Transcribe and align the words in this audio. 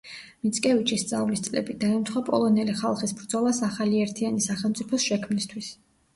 მიცკევიჩის 0.45 1.03
სწავლის 1.05 1.43
წლები 1.47 1.75
დაემთხვა 1.83 2.23
პოლონელი 2.31 2.75
ხალხის 2.81 3.15
ბრძოლას 3.21 3.61
ახალი 3.69 4.03
ერთიანი 4.09 4.49
სახელმწიფოს 4.49 5.09
შექმნისთვის. 5.13 5.73